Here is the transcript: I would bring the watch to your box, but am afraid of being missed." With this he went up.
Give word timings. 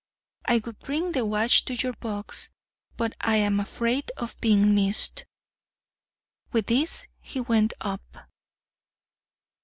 I 0.47 0.57
would 0.65 0.79
bring 0.79 1.11
the 1.11 1.23
watch 1.23 1.63
to 1.65 1.75
your 1.75 1.93
box, 1.93 2.49
but 2.97 3.13
am 3.21 3.59
afraid 3.59 4.11
of 4.17 4.35
being 4.41 4.73
missed." 4.73 5.27
With 6.51 6.65
this 6.65 7.05
he 7.19 7.39
went 7.39 7.73
up. 7.81 8.01